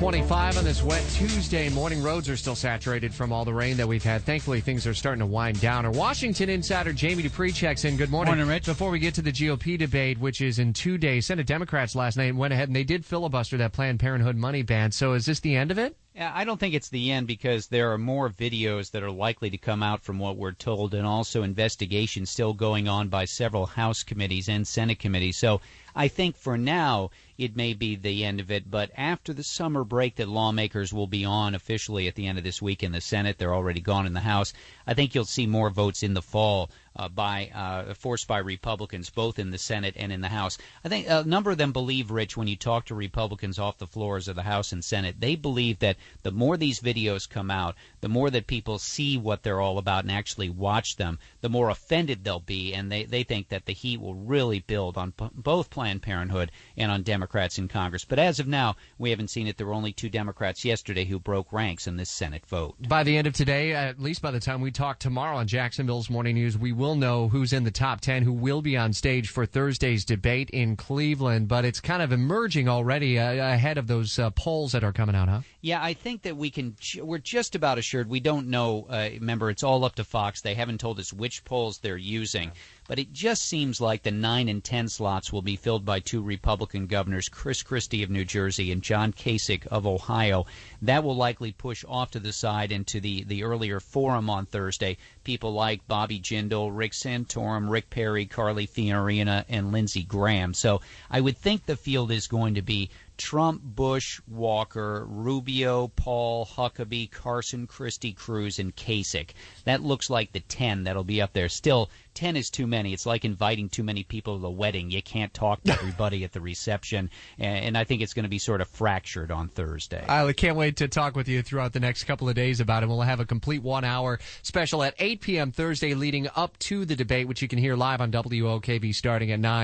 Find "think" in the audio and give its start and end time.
16.58-16.74, 26.08-26.36, 34.94-35.14, 40.88-41.06, 53.22-53.48, 75.94-76.20, 101.38-101.66, 117.84-118.00